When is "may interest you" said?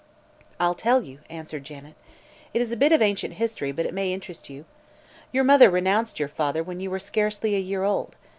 3.93-4.65